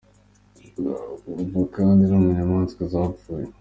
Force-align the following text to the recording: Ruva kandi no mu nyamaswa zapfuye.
Ruva 1.35 1.61
kandi 1.75 2.01
no 2.09 2.17
mu 2.23 2.29
nyamaswa 2.37 2.83
zapfuye. 2.93 3.45